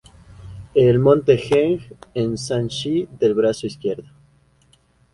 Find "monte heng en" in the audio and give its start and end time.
0.97-2.33